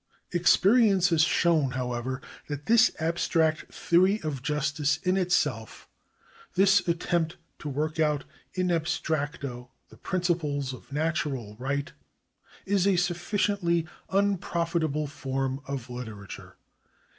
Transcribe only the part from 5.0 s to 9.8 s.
in itself, this attempt to work out in abstracto